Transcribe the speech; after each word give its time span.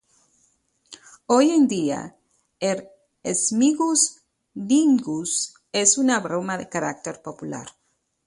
Hoy 1.27 1.51
en 1.51 1.67
día 1.67 2.15
el 2.59 2.89
"śmigus-dyngus" 3.23 5.53
es 5.71 5.99
una 5.99 6.19
broma 6.19 6.57
de 6.57 6.67
carácter 6.69 7.21
popular. 7.21 7.67